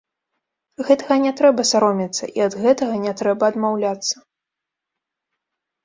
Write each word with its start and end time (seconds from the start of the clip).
Гэтага 0.87 1.17
не 1.25 1.33
трэба 1.41 1.65
саромецца, 1.73 2.23
і 2.39 2.47
ад 2.47 2.53
гэтага 2.65 2.93
не 3.07 3.13
трэба 3.23 3.43
адмаўляцца. 3.55 4.27